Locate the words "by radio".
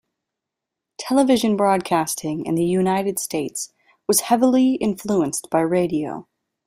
5.51-6.27